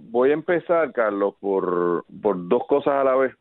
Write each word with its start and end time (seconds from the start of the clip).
voy 0.00 0.30
a 0.30 0.34
empezar, 0.34 0.92
Carlos, 0.92 1.34
por, 1.40 2.04
por 2.22 2.48
dos 2.48 2.66
cosas 2.66 2.94
a 2.94 3.04
la 3.04 3.16
vez. 3.16 3.34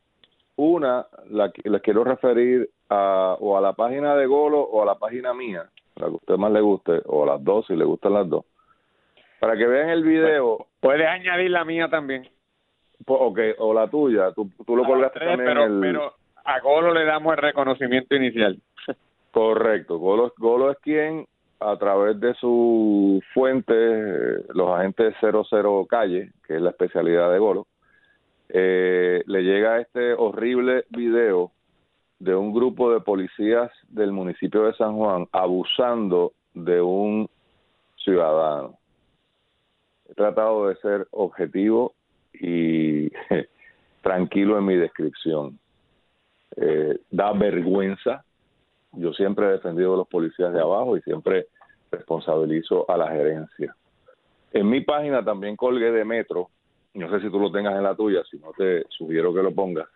Una, 0.55 1.05
la 1.29 1.51
que 1.51 1.69
les 1.69 1.81
quiero 1.81 2.03
referir 2.03 2.69
a, 2.89 3.37
o 3.39 3.57
a 3.57 3.61
la 3.61 3.73
página 3.73 4.15
de 4.15 4.25
Golo 4.25 4.59
o 4.59 4.81
a 4.81 4.85
la 4.85 4.95
página 4.95 5.33
mía, 5.33 5.69
la 5.95 6.07
que 6.07 6.13
a 6.13 6.15
usted 6.15 6.35
más 6.35 6.51
le 6.51 6.61
guste, 6.61 7.01
o 7.05 7.23
a 7.23 7.27
las 7.27 7.43
dos, 7.43 7.67
si 7.67 7.75
le 7.75 7.85
gustan 7.85 8.13
las 8.13 8.27
dos. 8.27 8.45
Para 9.39 9.55
que 9.55 9.67
vean 9.67 9.89
el 9.89 10.03
video. 10.03 10.65
Puedes 10.79 11.07
añadir 11.07 11.51
la 11.51 11.63
mía 11.63 11.89
también. 11.89 12.27
Ok, 13.05 13.39
o 13.59 13.73
la 13.73 13.87
tuya, 13.87 14.31
tú, 14.33 14.49
tú 14.65 14.75
lo 14.75 14.83
colgaste 14.83 15.19
también 15.19 15.45
pero, 15.45 15.63
el... 15.65 15.79
pero 15.79 16.13
a 16.43 16.59
Golo 16.59 16.93
le 16.93 17.05
damos 17.05 17.33
el 17.33 17.41
reconocimiento 17.41 18.15
inicial. 18.15 18.59
Correcto, 19.31 19.99
Golo, 19.99 20.33
Golo 20.37 20.71
es 20.71 20.77
quien 20.79 21.27
a 21.59 21.77
través 21.77 22.19
de 22.19 22.33
su 22.35 23.21
fuente, 23.33 23.73
los 24.53 24.69
agentes 24.69 25.15
00 25.19 25.85
Calle, 25.87 26.31
que 26.45 26.55
es 26.55 26.61
la 26.61 26.69
especialidad 26.69 27.31
de 27.31 27.39
Golo, 27.39 27.67
eh, 28.49 29.23
le 29.25 29.43
llega 29.43 29.79
este 29.79 30.13
horrible 30.13 30.85
video 30.89 31.51
de 32.19 32.35
un 32.35 32.53
grupo 32.53 32.91
de 32.91 33.01
policías 33.01 33.71
del 33.89 34.11
municipio 34.11 34.63
de 34.63 34.73
San 34.73 34.95
Juan 34.95 35.27
abusando 35.31 36.33
de 36.53 36.81
un 36.81 37.29
ciudadano. 37.97 38.77
He 40.09 40.13
tratado 40.13 40.69
de 40.69 40.75
ser 40.77 41.07
objetivo 41.11 41.93
y 42.33 43.09
tranquilo 44.01 44.57
en 44.57 44.65
mi 44.65 44.75
descripción. 44.75 45.59
Eh, 46.55 46.99
da 47.11 47.33
vergüenza. 47.33 48.23
Yo 48.97 49.13
siempre 49.13 49.45
he 49.45 49.51
defendido 49.51 49.93
a 49.93 49.97
los 49.97 50.07
policías 50.07 50.53
de 50.53 50.59
abajo 50.59 50.97
y 50.97 51.01
siempre 51.01 51.47
responsabilizo 51.91 52.89
a 52.89 52.97
la 52.97 53.09
gerencia. 53.11 53.75
En 54.51 54.69
mi 54.69 54.81
página 54.81 55.23
también 55.23 55.55
colgué 55.55 55.91
de 55.91 56.03
Metro, 56.03 56.49
no 56.93 57.09
sé 57.11 57.21
si 57.21 57.29
tú 57.29 57.39
lo 57.39 57.51
tengas 57.51 57.75
en 57.75 57.83
la 57.83 57.95
tuya, 57.95 58.23
si 58.29 58.37
no 58.37 58.51
te 58.57 58.85
sugiero 58.89 59.33
que 59.33 59.43
lo 59.43 59.53
pongas. 59.53 59.87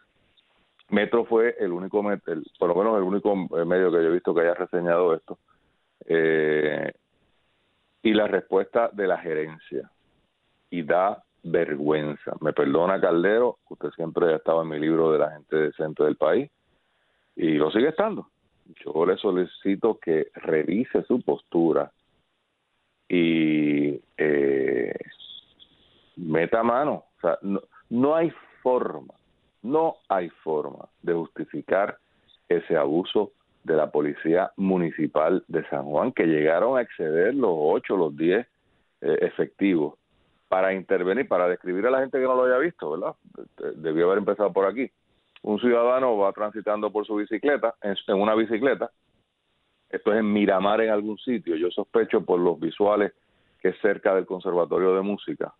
Metro 0.89 1.25
fue 1.25 1.55
el 1.59 1.71
único, 1.71 2.03
el, 2.11 2.43
por 2.59 2.69
lo 2.69 2.75
menos 2.75 2.97
el 2.97 3.03
único 3.03 3.35
medio 3.65 3.91
que 3.91 4.03
yo 4.03 4.09
he 4.09 4.11
visto 4.11 4.35
que 4.35 4.41
haya 4.41 4.53
reseñado 4.53 5.15
esto. 5.15 5.39
Eh, 6.05 6.91
y 8.03 8.13
la 8.13 8.27
respuesta 8.27 8.89
de 8.91 9.07
la 9.07 9.17
gerencia. 9.17 9.89
Y 10.69 10.83
da 10.83 11.23
vergüenza. 11.43 12.33
Me 12.41 12.53
perdona 12.53 12.99
Caldero, 12.99 13.57
usted 13.69 13.89
siempre 13.91 14.33
ha 14.33 14.35
estado 14.37 14.61
en 14.61 14.69
mi 14.69 14.79
libro 14.79 15.11
de 15.11 15.19
la 15.19 15.31
gente 15.31 15.55
decente 15.55 16.03
del 16.03 16.17
país 16.17 16.51
y 17.35 17.53
lo 17.53 17.71
sigue 17.71 17.89
estando. 17.89 18.30
Yo 18.83 19.05
le 19.05 19.17
solicito 19.17 19.99
que 19.99 20.27
revise 20.35 21.03
su 21.03 21.21
postura 21.21 21.91
y 23.07 23.99
eh, 24.17 24.93
meta 26.17 26.63
mano. 26.63 27.05
No, 27.41 27.61
no 27.89 28.15
hay 28.15 28.31
forma, 28.61 29.13
no 29.63 29.97
hay 30.07 30.29
forma 30.29 30.87
de 31.01 31.13
justificar 31.13 31.97
ese 32.47 32.75
abuso 32.75 33.31
de 33.63 33.75
la 33.75 33.91
policía 33.91 34.51
municipal 34.57 35.43
de 35.47 35.67
San 35.69 35.85
Juan, 35.85 36.11
que 36.11 36.25
llegaron 36.25 36.77
a 36.77 36.81
exceder 36.81 37.35
los 37.35 37.53
ocho, 37.53 37.95
los 37.95 38.15
diez 38.15 38.47
eh, 39.01 39.17
efectivos 39.21 39.95
para 40.47 40.73
intervenir, 40.73 41.27
para 41.27 41.47
describir 41.47 41.85
a 41.87 41.91
la 41.91 41.99
gente 41.99 42.19
que 42.19 42.25
no 42.25 42.35
lo 42.35 42.43
haya 42.43 42.57
visto, 42.57 42.91
¿verdad? 42.91 43.15
Debió 43.75 44.07
haber 44.07 44.17
empezado 44.17 44.51
por 44.51 44.65
aquí. 44.65 44.91
Un 45.43 45.59
ciudadano 45.59 46.17
va 46.17 46.31
transitando 46.33 46.91
por 46.91 47.05
su 47.05 47.15
bicicleta, 47.15 47.75
en, 47.81 47.95
una 48.15 48.35
bicicleta, 48.35 48.91
esto 49.89 50.13
es 50.13 50.19
en 50.19 50.31
Miramar 50.31 50.81
en 50.81 50.91
algún 50.91 51.17
sitio, 51.17 51.55
yo 51.55 51.69
sospecho 51.71 52.23
por 52.23 52.39
los 52.39 52.59
visuales 52.59 53.13
que 53.59 53.69
es 53.69 53.79
cerca 53.81 54.15
del 54.15 54.25
Conservatorio 54.25 54.95
de 54.95 55.01
Música, 55.01 55.53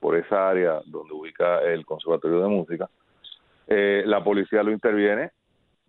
por 0.00 0.16
esa 0.16 0.48
área 0.48 0.80
donde 0.86 1.14
ubica 1.14 1.62
el 1.62 1.84
Conservatorio 1.86 2.40
de 2.40 2.48
Música, 2.48 2.90
eh, 3.66 4.02
la 4.06 4.22
policía 4.22 4.62
lo 4.62 4.72
interviene, 4.72 5.30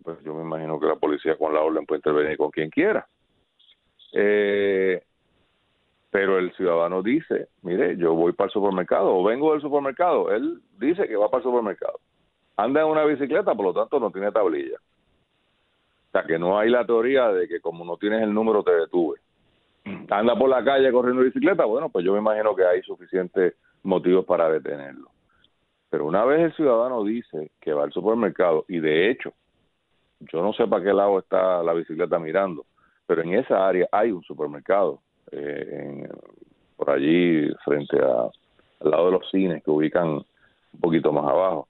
pues 0.02 0.22
yo 0.24 0.34
me 0.34 0.42
imagino 0.42 0.78
que 0.78 0.86
la 0.86 0.96
policía 0.96 1.36
con 1.36 1.52
la 1.54 1.60
orden 1.60 1.86
puede 1.86 1.98
intervenir 1.98 2.36
con 2.36 2.50
quien 2.50 2.70
quiera. 2.70 3.06
Eh, 4.12 5.02
pero 6.10 6.38
el 6.38 6.52
ciudadano 6.54 7.02
dice, 7.02 7.48
mire, 7.62 7.96
yo 7.96 8.14
voy 8.14 8.32
para 8.32 8.46
el 8.46 8.52
supermercado 8.52 9.14
o 9.14 9.24
vengo 9.24 9.52
del 9.52 9.60
supermercado, 9.60 10.30
él 10.30 10.60
dice 10.78 11.06
que 11.06 11.16
va 11.16 11.30
para 11.30 11.42
el 11.42 11.50
supermercado. 11.50 12.00
Anda 12.58 12.80
en 12.80 12.88
una 12.88 13.04
bicicleta, 13.04 13.54
por 13.54 13.66
lo 13.66 13.72
tanto 13.72 14.00
no 14.00 14.10
tiene 14.10 14.32
tablilla. 14.32 14.78
O 14.78 16.10
sea, 16.10 16.24
que 16.24 16.40
no 16.40 16.58
hay 16.58 16.68
la 16.70 16.84
teoría 16.84 17.28
de 17.28 17.46
que 17.46 17.60
como 17.60 17.84
no 17.84 17.96
tienes 17.96 18.20
el 18.20 18.34
número 18.34 18.64
te 18.64 18.72
detuve. 18.72 19.20
Anda 20.10 20.36
por 20.36 20.50
la 20.50 20.64
calle 20.64 20.90
corriendo 20.90 21.22
bicicleta, 21.22 21.64
bueno, 21.64 21.88
pues 21.88 22.04
yo 22.04 22.12
me 22.12 22.18
imagino 22.18 22.56
que 22.56 22.64
hay 22.64 22.82
suficientes 22.82 23.54
motivos 23.84 24.24
para 24.24 24.50
detenerlo. 24.50 25.08
Pero 25.88 26.06
una 26.06 26.24
vez 26.24 26.40
el 26.40 26.52
ciudadano 26.54 27.04
dice 27.04 27.52
que 27.60 27.72
va 27.72 27.84
al 27.84 27.92
supermercado, 27.92 28.64
y 28.66 28.80
de 28.80 29.08
hecho, 29.08 29.32
yo 30.20 30.42
no 30.42 30.52
sé 30.52 30.66
para 30.66 30.82
qué 30.82 30.92
lado 30.92 31.20
está 31.20 31.62
la 31.62 31.74
bicicleta 31.74 32.18
mirando, 32.18 32.66
pero 33.06 33.22
en 33.22 33.34
esa 33.34 33.68
área 33.68 33.88
hay 33.92 34.10
un 34.10 34.24
supermercado 34.24 35.00
eh, 35.30 36.08
por 36.76 36.90
allí 36.90 37.48
frente 37.64 37.98
a, 38.02 38.22
al 38.80 38.90
lado 38.90 39.06
de 39.06 39.12
los 39.12 39.30
cines 39.30 39.62
que 39.62 39.70
ubican 39.70 40.08
un 40.08 40.80
poquito 40.80 41.12
más 41.12 41.24
abajo. 41.24 41.68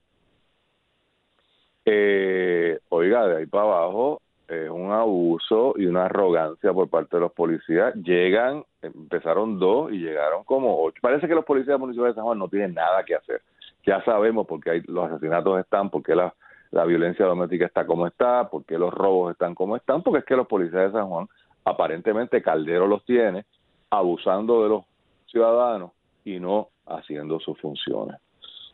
Eh, 1.91 2.81
oiga, 2.91 3.26
de 3.26 3.38
ahí 3.38 3.47
para 3.47 3.65
abajo 3.65 4.21
es 4.47 4.69
un 4.69 4.93
abuso 4.93 5.72
y 5.78 5.87
una 5.87 6.04
arrogancia 6.04 6.71
por 6.75 6.91
parte 6.91 7.16
de 7.16 7.21
los 7.21 7.32
policías. 7.32 7.94
Llegan, 7.94 8.62
empezaron 8.82 9.59
dos 9.59 9.91
y 9.91 9.97
llegaron 9.97 10.44
como 10.44 10.82
ocho. 10.82 10.98
Parece 11.00 11.27
que 11.27 11.34
los 11.34 11.47
policías 11.47 11.81
municipales 11.81 12.15
de 12.15 12.19
San 12.19 12.25
Juan 12.25 12.38
no 12.38 12.48
tienen 12.48 12.75
nada 12.75 13.04
que 13.04 13.15
hacer. 13.15 13.41
Ya 13.87 14.04
sabemos 14.04 14.47
por 14.47 14.62
qué 14.62 14.71
hay, 14.71 14.82
los 14.82 15.10
asesinatos 15.10 15.60
están, 15.60 15.88
por 15.88 16.03
qué 16.03 16.15
la, 16.15 16.34
la 16.72 16.84
violencia 16.84 17.25
doméstica 17.25 17.65
está 17.65 17.87
como 17.87 18.06
está, 18.06 18.50
por 18.50 18.66
qué 18.66 18.77
los 18.78 18.93
robos 18.93 19.32
están 19.32 19.54
como 19.54 19.75
están, 19.75 20.03
porque 20.03 20.19
es 20.19 20.25
que 20.27 20.37
los 20.37 20.47
policías 20.47 20.93
de 20.93 20.98
San 20.98 21.09
Juan 21.09 21.27
aparentemente 21.65 22.43
Caldero 22.43 22.87
los 22.87 23.03
tiene 23.06 23.47
abusando 23.88 24.62
de 24.62 24.69
los 24.69 24.84
ciudadanos 25.27 25.93
y 26.22 26.38
no 26.38 26.69
haciendo 26.84 27.41
sus 27.41 27.59
funciones. 27.59 28.21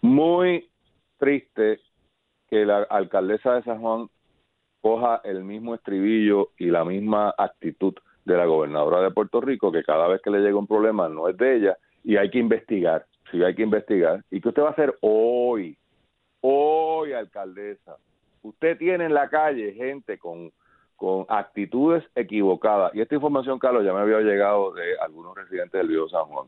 Muy 0.02 0.68
triste 1.18 1.78
que 2.54 2.64
la 2.64 2.84
alcaldesa 2.84 3.54
de 3.54 3.64
San 3.64 3.80
Juan 3.80 4.06
coja 4.80 5.20
el 5.24 5.42
mismo 5.42 5.74
estribillo 5.74 6.50
y 6.56 6.66
la 6.66 6.84
misma 6.84 7.34
actitud 7.36 7.94
de 8.24 8.36
la 8.36 8.46
gobernadora 8.46 9.00
de 9.00 9.10
Puerto 9.10 9.40
Rico, 9.40 9.72
que 9.72 9.82
cada 9.82 10.06
vez 10.06 10.22
que 10.22 10.30
le 10.30 10.38
llega 10.38 10.56
un 10.56 10.68
problema 10.68 11.08
no 11.08 11.28
es 11.28 11.36
de 11.36 11.56
ella 11.56 11.76
y 12.04 12.16
hay 12.16 12.30
que 12.30 12.38
investigar, 12.38 13.06
sí 13.28 13.42
hay 13.42 13.56
que 13.56 13.62
investigar. 13.62 14.22
¿Y 14.30 14.40
qué 14.40 14.50
usted 14.50 14.62
va 14.62 14.68
a 14.68 14.70
hacer 14.70 14.96
hoy? 15.00 15.76
Hoy, 16.42 17.12
alcaldesa. 17.12 17.96
Usted 18.44 18.78
tiene 18.78 19.06
en 19.06 19.14
la 19.14 19.28
calle 19.28 19.72
gente 19.72 20.16
con 20.16 20.52
con 20.94 21.26
actitudes 21.28 22.04
equivocadas. 22.14 22.94
Y 22.94 23.00
esta 23.00 23.16
información, 23.16 23.58
Carlos, 23.58 23.84
ya 23.84 23.92
me 23.92 23.98
había 23.98 24.20
llegado 24.20 24.72
de 24.74 24.96
algunos 25.00 25.34
residentes 25.34 25.72
del 25.72 25.88
Río 25.88 26.08
San 26.08 26.26
Juan, 26.26 26.46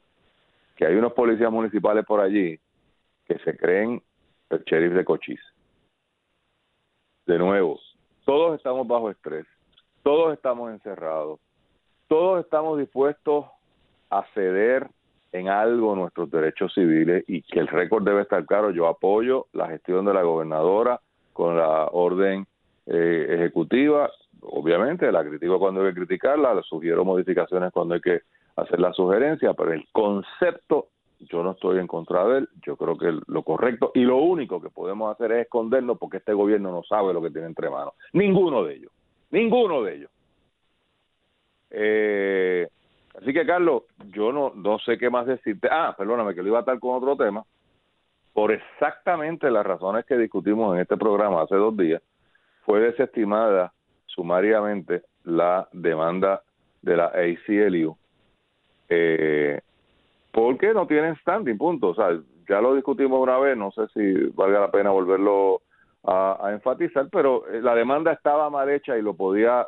que 0.76 0.86
hay 0.86 0.94
unos 0.94 1.14
policías 1.14 1.50
municipales 1.50 2.04
por 2.06 2.20
allí 2.20 2.60
que 3.26 3.38
se 3.40 3.56
creen 3.56 4.00
el 4.50 4.62
sheriff 4.62 4.92
de 4.92 5.04
Cochise. 5.04 5.55
De 7.26 7.38
nuevo, 7.38 7.78
todos 8.24 8.56
estamos 8.56 8.86
bajo 8.86 9.10
estrés, 9.10 9.46
todos 10.02 10.32
estamos 10.32 10.70
encerrados, 10.72 11.40
todos 12.08 12.44
estamos 12.44 12.78
dispuestos 12.78 13.46
a 14.10 14.24
ceder 14.34 14.88
en 15.32 15.48
algo 15.48 15.96
nuestros 15.96 16.30
derechos 16.30 16.72
civiles 16.72 17.24
y 17.26 17.42
que 17.42 17.58
el 17.58 17.66
récord 17.66 18.04
debe 18.04 18.22
estar 18.22 18.44
claro. 18.46 18.70
Yo 18.70 18.86
apoyo 18.86 19.46
la 19.52 19.68
gestión 19.68 20.04
de 20.04 20.14
la 20.14 20.22
gobernadora 20.22 21.00
con 21.32 21.56
la 21.56 21.86
orden 21.86 22.46
eh, 22.86 23.26
ejecutiva 23.30 24.10
obviamente 24.48 25.10
la 25.10 25.24
critico 25.24 25.58
cuando 25.58 25.82
hay 25.82 25.88
que 25.88 26.00
criticarla, 26.00 26.54
le 26.54 26.62
sugiero 26.62 27.04
modificaciones 27.04 27.72
cuando 27.72 27.94
hay 27.94 28.00
que 28.00 28.22
hacer 28.56 28.80
la 28.80 28.92
sugerencia, 28.92 29.54
pero 29.54 29.72
el 29.72 29.86
concepto 29.92 30.88
yo 31.30 31.42
no 31.42 31.52
estoy 31.52 31.78
en 31.78 31.86
contra 31.86 32.24
de 32.26 32.38
él, 32.38 32.48
yo 32.62 32.76
creo 32.76 32.96
que 32.96 33.18
lo 33.26 33.42
correcto 33.42 33.92
y 33.94 34.00
lo 34.00 34.16
único 34.16 34.60
que 34.60 34.70
podemos 34.70 35.14
hacer 35.14 35.32
es 35.32 35.42
escondernos 35.42 35.98
porque 35.98 36.18
este 36.18 36.32
gobierno 36.32 36.70
no 36.70 36.82
sabe 36.82 37.12
lo 37.12 37.22
que 37.22 37.30
tiene 37.30 37.46
entre 37.46 37.70
manos, 37.70 37.94
ninguno 38.12 38.64
de 38.64 38.74
ellos, 38.74 38.92
ninguno 39.30 39.82
de 39.82 39.94
ellos. 39.96 40.10
Eh, 41.70 42.68
así 43.18 43.32
que 43.32 43.44
Carlos, 43.44 43.84
yo 44.06 44.32
no, 44.32 44.52
no 44.54 44.78
sé 44.78 44.98
qué 44.98 45.10
más 45.10 45.26
decirte, 45.26 45.68
ah, 45.70 45.94
perdóname 45.96 46.34
que 46.34 46.42
lo 46.42 46.48
iba 46.48 46.58
a 46.58 46.60
estar 46.60 46.78
con 46.78 46.96
otro 46.96 47.16
tema, 47.16 47.44
por 48.32 48.52
exactamente 48.52 49.50
las 49.50 49.64
razones 49.64 50.04
que 50.04 50.16
discutimos 50.16 50.74
en 50.74 50.82
este 50.82 50.96
programa 50.96 51.42
hace 51.42 51.56
dos 51.56 51.76
días, 51.76 52.02
fue 52.64 52.80
desestimada 52.80 53.72
sumariamente 54.06 55.02
la 55.24 55.68
demanda 55.72 56.42
de 56.82 56.96
la 56.96 57.06
ACLU 57.06 57.96
eh, 58.88 59.60
porque 60.56 60.72
no 60.72 60.86
tienen 60.86 61.16
standing, 61.16 61.58
punto. 61.58 61.88
O 61.88 61.94
sea, 61.94 62.18
ya 62.48 62.60
lo 62.60 62.74
discutimos 62.74 63.20
una 63.20 63.38
vez, 63.38 63.56
no 63.56 63.70
sé 63.72 63.86
si 63.92 64.14
valga 64.34 64.60
la 64.60 64.70
pena 64.70 64.90
volverlo 64.90 65.60
a, 66.04 66.50
enfatizar, 66.52 67.08
pero 67.10 67.46
eh, 67.48 67.60
la 67.60 67.74
demanda 67.74 68.12
estaba 68.12 68.48
mal 68.48 68.70
hecha 68.70 68.96
y 68.96 69.02
lo 69.02 69.14
podía 69.14 69.66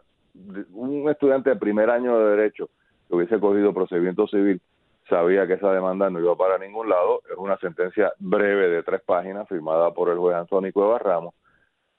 un 0.73 1.11
estudiante 1.11 1.51
de 1.51 1.57
primer 1.57 1.91
año 1.91 2.17
de 2.19 2.37
derecho 2.37 2.71
que 3.09 3.17
hubiese 3.17 3.41
cogido 3.41 3.75
procedimiento 3.75 4.29
civil 4.29 4.61
sabía 5.09 5.47
que 5.47 5.55
esa 5.55 5.73
demanda 5.73 6.09
no 6.11 6.21
iba 6.21 6.37
para 6.37 6.59
ningún 6.59 6.89
lado. 6.89 7.23
Es 7.31 7.37
una 7.37 7.57
sentencia 7.59 8.13
breve 8.19 8.69
de 8.69 8.83
tres 8.83 9.01
páginas 9.03 9.49
firmada 9.49 9.93
por 9.93 10.11
el 10.11 10.19
juez 10.19 10.37
Antonio 10.37 10.73
Cuevas 10.73 11.03
Ramos. 11.03 11.35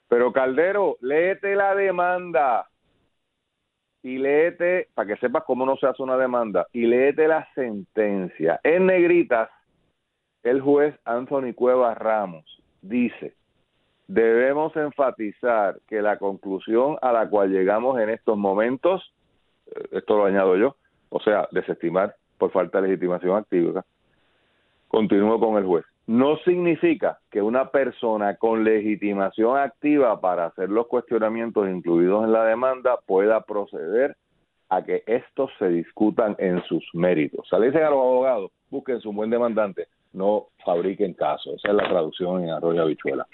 Pero 0.08 0.32
Caldero, 0.32 0.96
léete 1.00 1.54
la 1.54 1.74
demanda 1.74 2.68
y 4.02 4.18
léete, 4.18 4.88
para 4.94 5.08
que 5.08 5.20
sepas 5.20 5.44
cómo 5.44 5.66
no 5.66 5.76
se 5.76 5.86
hace 5.86 6.02
una 6.02 6.16
demanda, 6.16 6.66
y 6.72 6.86
léete 6.86 7.28
la 7.28 7.46
sentencia. 7.54 8.60
En 8.62 8.86
negritas, 8.86 9.50
el 10.42 10.60
juez 10.60 10.94
Anthony 11.04 11.52
Cuevas 11.54 11.96
Ramos 11.98 12.44
dice, 12.82 13.34
debemos 14.06 14.74
enfatizar 14.76 15.78
que 15.86 16.00
la 16.00 16.18
conclusión 16.18 16.96
a 17.02 17.12
la 17.12 17.28
cual 17.28 17.50
llegamos 17.50 18.00
en 18.00 18.10
estos 18.10 18.38
momentos, 18.38 19.12
eh, 19.66 19.88
esto 19.92 20.16
lo 20.16 20.24
añado 20.24 20.56
yo, 20.56 20.76
o 21.10 21.20
sea, 21.20 21.48
desestimar 21.52 22.16
por 22.38 22.50
falta 22.50 22.80
de 22.80 22.88
legitimación 22.88 23.36
activa, 23.36 23.84
continúo 24.88 25.38
con 25.38 25.58
el 25.58 25.64
juez. 25.64 25.84
No 26.10 26.38
significa 26.38 27.20
que 27.30 27.40
una 27.40 27.70
persona 27.70 28.34
con 28.34 28.64
legitimación 28.64 29.56
activa 29.56 30.20
para 30.20 30.46
hacer 30.46 30.68
los 30.68 30.88
cuestionamientos 30.88 31.68
incluidos 31.68 32.24
en 32.24 32.32
la 32.32 32.44
demanda 32.46 32.98
pueda 33.06 33.44
proceder 33.44 34.16
a 34.70 34.82
que 34.82 35.04
estos 35.06 35.52
se 35.60 35.68
discutan 35.68 36.34
en 36.40 36.64
sus 36.64 36.84
méritos. 36.94 37.46
O 37.52 37.56
a 37.56 37.60
los 37.60 37.76
abogados, 37.76 38.50
busquen 38.70 39.00
su 39.00 39.12
buen 39.12 39.30
demandante, 39.30 39.86
no 40.12 40.48
fabriquen 40.64 41.14
casos. 41.14 41.54
Esa 41.58 41.68
es 41.68 41.74
la 41.74 41.88
traducción 41.88 42.42
en 42.42 42.50
Arroyo 42.50 42.82
Habichuela. 42.82 43.24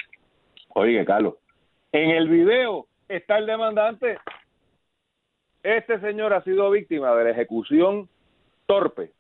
Oye, 0.75 1.03
Carlos, 1.07 1.37
en 1.93 2.11
el 2.11 2.29
video 2.29 2.89
está 3.09 3.39
el 3.39 3.47
demandante. 3.47 4.19
Este 5.63 5.99
señor 6.01 6.35
ha 6.35 6.43
sido 6.43 6.71
víctima 6.71 7.15
de 7.15 7.25
la 7.25 7.31
ejecución 7.31 8.07
torpe, 8.67 9.13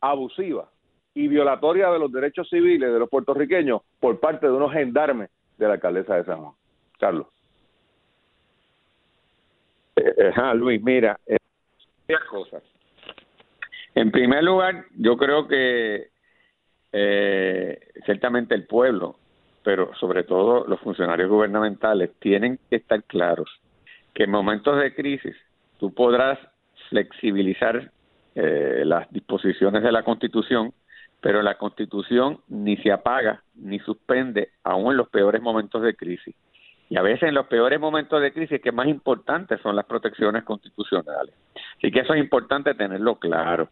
abusiva 0.00 0.70
y 1.18 1.26
violatoria 1.26 1.90
de 1.90 1.98
los 1.98 2.12
derechos 2.12 2.48
civiles 2.48 2.92
de 2.92 2.98
los 3.00 3.10
puertorriqueños 3.10 3.82
por 3.98 4.20
parte 4.20 4.46
de 4.46 4.52
unos 4.52 4.72
gendarmes 4.72 5.30
de 5.56 5.66
la 5.66 5.74
alcaldesa 5.74 6.14
de 6.14 6.24
San 6.24 6.40
Juan. 6.40 6.54
Carlos. 6.96 7.26
Eh, 9.96 10.14
eh 10.16 10.54
Luis, 10.54 10.80
mira, 10.80 11.18
eh, 11.26 11.38
cosas. 12.30 12.62
En 13.96 14.12
primer 14.12 14.44
lugar, 14.44 14.84
yo 14.96 15.16
creo 15.16 15.48
que 15.48 16.06
eh, 16.92 17.80
ciertamente 18.04 18.54
el 18.54 18.68
pueblo, 18.68 19.16
pero 19.64 19.92
sobre 19.96 20.22
todo 20.22 20.66
los 20.68 20.78
funcionarios 20.78 21.28
gubernamentales, 21.28 22.12
tienen 22.20 22.60
que 22.70 22.76
estar 22.76 23.02
claros 23.02 23.48
que 24.14 24.22
en 24.22 24.30
momentos 24.30 24.80
de 24.80 24.94
crisis 24.94 25.34
tú 25.80 25.92
podrás 25.92 26.38
flexibilizar 26.90 27.90
eh, 28.36 28.84
las 28.84 29.10
disposiciones 29.10 29.82
de 29.82 29.90
la 29.90 30.04
Constitución, 30.04 30.72
pero 31.20 31.42
la 31.42 31.56
Constitución 31.56 32.40
ni 32.48 32.76
se 32.78 32.92
apaga 32.92 33.42
ni 33.54 33.78
suspende 33.80 34.50
aún 34.62 34.92
en 34.92 34.96
los 34.98 35.08
peores 35.08 35.42
momentos 35.42 35.82
de 35.82 35.94
crisis. 35.94 36.34
Y 36.90 36.96
a 36.96 37.02
veces 37.02 37.28
en 37.28 37.34
los 37.34 37.46
peores 37.46 37.78
momentos 37.78 38.22
de 38.22 38.32
crisis 38.32 38.62
que 38.62 38.72
más 38.72 38.86
importantes 38.86 39.60
son 39.60 39.76
las 39.76 39.84
protecciones 39.84 40.44
constitucionales. 40.44 41.34
Así 41.76 41.90
que 41.90 42.00
eso 42.00 42.14
es 42.14 42.20
importante 42.20 42.74
tenerlo 42.74 43.16
claro. 43.16 43.68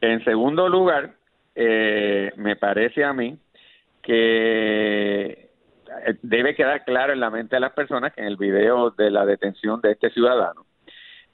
En 0.00 0.22
segundo 0.24 0.68
lugar, 0.68 1.14
eh, 1.54 2.32
me 2.36 2.56
parece 2.56 3.02
a 3.04 3.12
mí 3.12 3.38
que 4.02 5.50
debe 6.22 6.54
quedar 6.54 6.84
claro 6.84 7.12
en 7.12 7.20
la 7.20 7.30
mente 7.30 7.56
de 7.56 7.60
las 7.60 7.72
personas 7.72 8.12
que 8.12 8.20
en 8.20 8.26
el 8.26 8.36
video 8.36 8.90
de 8.90 9.10
la 9.10 9.24
detención 9.24 9.80
de 9.80 9.92
este 9.92 10.10
ciudadano 10.10 10.66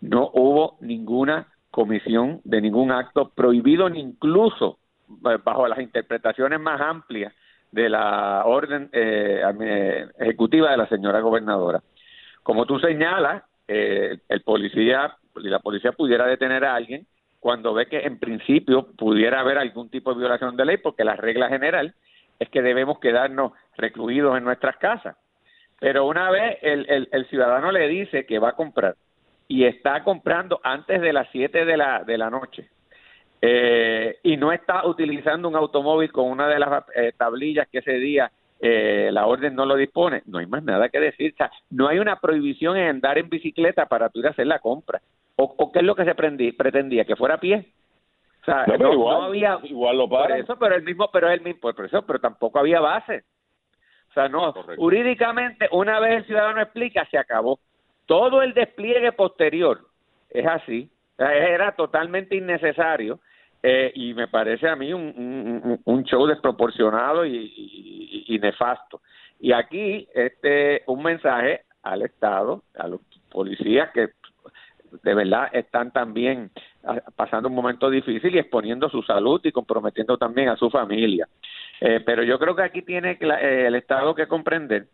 no 0.01 0.31
hubo 0.35 0.77
ninguna 0.81 1.49
comisión 1.71 2.41
de 2.45 2.61
ningún 2.61 2.93
acto 2.93 3.31
prohibido 3.31 3.89
ni 3.89 4.01
incluso 4.01 4.79
eh, 4.79 4.82
bajo 5.21 5.69
las 5.69 5.81
interpretaciones 5.81 6.61
más 6.61 6.81
amplias 6.81 7.33
de 7.71 7.89
la 7.89 8.43
orden 8.45 8.89
eh, 8.93 10.07
ejecutiva 10.19 10.71
de 10.71 10.77
la 10.77 10.89
señora 10.89 11.21
gobernadora. 11.21 11.83
Como 12.43 12.67
tú 12.67 12.79
señalas, 12.79 13.43
eh, 13.69 14.19
el 14.29 14.43
policía 14.43 15.17
la 15.35 15.61
policía 15.61 15.93
pudiera 15.93 16.27
detener 16.27 16.65
a 16.65 16.75
alguien 16.75 17.07
cuando 17.41 17.73
ve 17.73 17.87
que 17.87 18.01
en 18.01 18.19
principio 18.19 18.89
pudiera 18.97 19.41
haber 19.41 19.59
algún 19.59 19.89
tipo 19.89 20.13
de 20.13 20.21
violación 20.21 20.57
de 20.57 20.67
ley, 20.67 20.77
porque 20.77 21.05
la 21.05 21.17
regla 21.17 21.49
general 21.49 21.95
es 22.39 22.49
que 22.51 22.63
debemos 22.63 22.99
quedarnos 23.01 23.53
recluidos 23.77 24.37
en 24.37 24.45
nuestras 24.45 24.77
casas. 24.77 25.17
Pero 25.81 26.07
una 26.07 26.31
vez 26.31 26.59
el, 26.63 26.87
el, 26.89 27.09
el 27.11 27.27
ciudadano 27.29 27.73
le 27.73 27.89
dice 27.89 28.27
que 28.27 28.39
va 28.39 28.51
a 28.51 28.57
comprar 28.57 28.95
y 29.49 29.65
está 29.65 30.05
comprando 30.05 30.61
antes 30.63 31.01
de 31.01 31.13
las 31.13 31.29
7 31.33 31.65
de 31.65 31.77
la, 31.77 32.05
de 32.05 32.19
la 32.19 32.31
noche 32.31 32.69
eh, 33.45 34.21
y 34.23 34.37
no 34.37 34.53
está 34.53 34.87
utilizando 34.87 35.49
un 35.49 35.57
automóvil 35.57 36.13
con 36.13 36.31
una 36.31 36.47
de 36.47 36.61
las 36.61 36.85
eh, 36.95 37.13
tablillas 37.17 37.67
que 37.69 37.79
ese 37.79 37.95
día 37.95 38.31
eh, 38.61 39.11
la 39.11 39.27
orden 39.27 39.57
no 39.57 39.67
lo 39.67 39.75
dispone, 39.75 40.23
no 40.27 40.39
hay 40.39 40.47
más 40.47 40.63
nada 40.63 40.89
que 40.89 41.01
decir. 41.01 41.33
O 41.33 41.37
sea, 41.37 41.51
no 41.69 41.89
hay 41.89 41.99
una 41.99 42.21
prohibición 42.21 42.77
en 42.77 42.89
andar 42.89 43.19
en 43.19 43.29
bicicleta 43.29 43.87
para 43.87 44.11
tú 44.11 44.21
ir 44.21 44.29
a 44.29 44.31
hacer 44.31 44.47
la 44.47 44.61
compra. 44.61 45.03
¿O, 45.35 45.73
qué 45.73 45.81
es 45.81 45.85
lo 45.85 45.97
que 45.97 46.05
se 46.05 46.15
pretendía? 46.15 47.05
¿Que 47.05 47.17
fuera 47.17 47.35
a 47.35 47.41
pie? 47.41 47.73
O 48.43 48.45
sea, 48.45 48.65
no, 48.79 48.93
igual, 48.93 49.23
había... 49.23 49.59
Igual 49.65 49.99
lo 49.99 50.09
para. 50.09 50.29
Por 50.29 50.39
eso, 50.39 50.57
pero 50.57 50.77
el 50.77 50.85
mismo, 50.85 51.11
pero 51.13 51.29
el 51.29 51.41
mismo, 51.41 51.73
por 51.73 51.85
eso, 51.85 52.03
pero 52.03 52.21
tampoco 52.21 52.61
había 52.61 52.79
base. 52.79 53.25
O 54.11 54.13
sea, 54.13 54.29
no, 54.29 54.53
jurídicamente, 54.77 55.69
una 55.73 55.99
vez 55.99 56.19
el 56.19 56.27
ciudadano 56.27 56.61
explica, 56.61 57.05
se 57.11 57.19
acabó. 57.19 57.59
Todo 58.07 58.43
el 58.43 58.55
despliegue 58.55 59.11
posterior 59.11 59.81
es 60.31 60.47
así, 60.47 60.89
era 61.19 61.73
totalmente 61.73 62.37
innecesario 62.37 63.19
eh, 63.63 63.93
y 63.95 64.13
me 64.15 64.27
parece 64.29 64.69
a 64.69 64.75
mí 64.75 64.93
un, 64.93 65.81
un, 65.85 66.05
show 66.05 66.27
desproporcionado 66.27 67.25
y, 67.25 68.25
y, 68.27 68.39
nefasto. 68.39 69.01
Y 69.39 69.53
aquí 69.53 70.09
este 70.15 70.83
un 70.87 71.03
mensaje 71.03 71.63
al 71.83 72.03
Estado, 72.03 72.63
a 72.77 72.89
los 72.89 73.01
policías 73.31 73.91
que 73.93 74.09
de 75.03 75.15
verdad 75.15 75.49
están 75.53 75.93
también 75.93 76.51
ah, 76.85 77.01
pasando 77.15 77.49
un 77.49 77.55
momento 77.55 77.89
difícil 77.89 78.35
y 78.35 78.39
exponiendo 78.39 78.89
su 78.91 79.03
salud 79.03 79.41
y 79.45 79.53
comprometiendo 79.53 80.19
también 80.19 80.49
a 80.49 80.57
su 80.57 80.69
familia. 80.69 81.29
Eh, 81.81 82.01
pero 82.05 82.23
yo 82.23 82.39
creo 82.39 82.55
que 82.57 82.63
aquí 82.63 82.83
tiene 82.83 83.19
eh, 83.21 83.65
el 83.67 83.75
Estado 83.77 84.15
que 84.15 84.27
comprender 84.27 84.87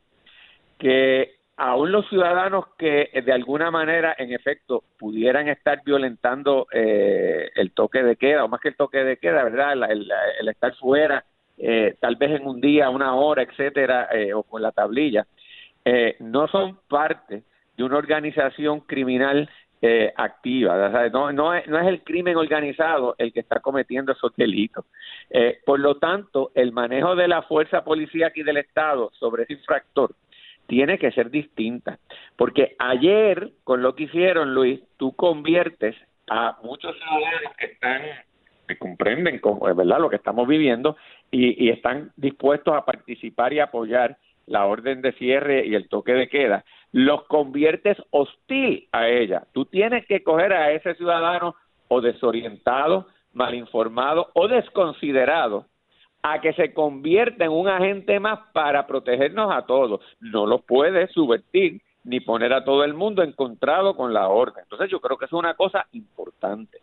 que 0.79 1.38
aún 1.59 1.91
los 1.91 2.09
ciudadanos 2.09 2.67
que 2.79 3.11
eh, 3.13 3.21
de 3.21 3.33
alguna 3.33 3.71
manera, 3.71 4.15
en 4.17 4.33
efecto, 4.33 4.85
pudieran 4.97 5.49
estar 5.49 5.83
violentando 5.85 6.69
eh, 6.73 7.51
el 7.57 7.73
toque 7.73 8.03
de 8.03 8.15
queda, 8.15 8.45
o 8.45 8.49
más 8.49 8.61
que 8.61 8.69
el 8.69 8.77
toque 8.77 8.99
de 8.99 9.17
queda, 9.17 9.43
¿verdad? 9.43 9.73
El, 9.91 10.49
estar 10.49 10.75
fuera, 10.77 11.25
eh, 11.59 11.97
tal 12.01 12.15
vez 12.15 12.41
en 12.41 12.47
un 12.47 12.61
día, 12.61 12.89
una 12.91 13.17
hora, 13.17 13.43
etcétera, 13.43 14.09
o 14.35 14.45
con 14.45 14.63
la 14.63 14.71
tablilla, 14.71 15.27
no 16.21 16.47
son 16.49 16.79
parte 16.89 17.43
de 17.77 17.85
una 17.85 17.97
organización 17.97 18.81
criminal 18.81 19.51
activa. 20.17 21.09
No, 21.09 21.33
no, 21.33 21.55
es, 21.55 21.67
no 21.67 21.81
es 21.81 21.89
el 21.89 22.03
crimen 22.03 22.37
organizado 22.37 23.15
el 23.19 23.33
que 23.33 23.41
está 23.41 23.61
cometiendo 23.61 24.13
esos 24.13 24.35
delitos. 24.37 24.85
por 25.65 25.81
lo 25.81 25.97
tanto, 25.97 26.53
el 26.55 26.73
manejo 26.73 27.17
de 27.17 27.27
la 27.27 27.43
fuerza 27.43 27.83
policía 27.83 28.29
aquí 28.29 28.43
del 28.43 28.59
Estado 28.59 29.11
sobre 29.19 29.45
ese 29.45 29.55
infractor 29.55 30.15
tiene 30.69 30.99
que 30.99 31.11
ser 31.11 31.31
distinta. 31.31 31.99
Porque 32.37 32.77
ayer, 32.79 33.51
con 33.65 33.83
lo 33.83 33.97
que 33.97 34.05
hicieron, 34.05 34.55
Luis, 34.55 34.81
tú 34.99 35.17
conviertes 35.17 35.97
a 36.31 36.59
muchos 36.63 36.95
ciudadanos 36.97 37.53
que 37.59 37.67
están, 37.67 38.03
que 38.69 38.79
comprenden 38.79 39.41
como, 39.41 39.75
¿verdad? 39.75 39.99
lo 39.99 40.11
que 40.11 40.17
estamos 40.17 40.47
viviendo 40.47 40.97
y, 41.31 41.65
y 41.65 41.71
están 41.71 42.13
dispuestos 42.17 42.75
a 42.75 42.85
participar 42.85 43.53
y 43.55 43.61
apoyar 43.61 44.19
la 44.47 44.67
orden 44.67 45.03
de 45.03 45.13
cierre 45.13 45.67
y 45.67 45.75
el 45.75 45.89
toque 45.89 46.13
de 46.13 46.29
queda, 46.29 46.65
los 46.93 47.25
conviertes 47.25 47.97
hostil 48.11 48.89
a 48.93 49.09
ella. 49.09 49.45
Tú 49.53 49.65
tienes 49.65 50.07
que 50.07 50.23
coger 50.23 50.53
a 50.53 50.71
ese 50.73 50.95
ciudadano 50.95 51.55
o 51.89 52.01
desorientado, 52.01 53.09
mal 53.33 53.55
informado 53.55 54.31
o 54.35 54.49
desconsiderado 54.49 55.67
a 56.23 56.41
que 56.41 56.53
se 56.53 56.73
convierta 56.73 57.45
en 57.45 57.53
un 57.53 57.69
agente 57.69 58.19
más 58.21 58.41
para 58.53 58.87
protegernos 58.87 59.53
a 59.53 59.67
todos. 59.67 60.01
No 60.21 60.47
lo 60.47 60.59
puede 60.61 61.09
subvertir 61.09 61.81
ni 62.05 62.21
poner 62.21 62.53
a 62.53 62.65
todo 62.65 62.85
el 62.85 62.95
mundo 62.95 63.23
encontrado 63.23 63.95
con 63.95 64.13
la 64.13 64.29
orden. 64.29 64.63
Entonces 64.63 64.91
yo 64.91 65.01
creo 65.01 65.17
que 65.19 65.27
es 65.27 65.33
una 65.33 65.55
cosa 65.55 65.87
importante. 65.93 66.81